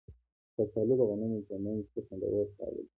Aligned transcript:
کچالو 0.55 0.93
د 0.99 1.01
غمونو 1.09 1.37
په 1.47 1.55
منځ 1.63 1.81
کې 1.91 1.99
خوندور 2.05 2.45
خواړه 2.53 2.71
دي 2.75 2.83